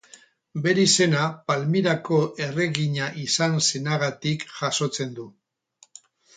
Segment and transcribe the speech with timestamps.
[0.61, 5.31] Bere izena Palmirako erregina izan zenagatik jasotzen du.